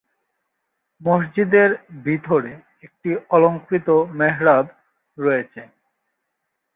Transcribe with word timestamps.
মসজিদের 1.01 1.69
ভিতরে 2.05 2.51
একটি 2.83 3.09
অলংকৃত 3.29 3.87
মেহরাব 4.13 4.65
রয়েছে। 5.17 5.61